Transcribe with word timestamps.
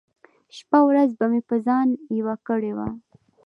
شپه 0.57 0.79
ورځ 0.89 1.09
به 1.19 1.25
مې 1.31 1.41
په 1.49 1.55
ځان 1.65 1.87
يوه 2.19 2.35
کړې 2.47 2.71
وه. 2.77 2.87